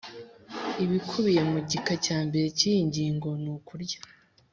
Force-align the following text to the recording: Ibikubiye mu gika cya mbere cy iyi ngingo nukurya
Ibikubiye 0.83 1.41
mu 1.51 1.59
gika 1.69 1.93
cya 2.05 2.17
mbere 2.27 2.47
cy 2.57 2.63
iyi 2.69 2.79
ngingo 2.87 3.27
nukurya 3.43 3.99